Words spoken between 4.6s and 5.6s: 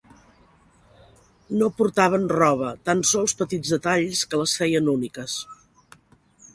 feien úniques.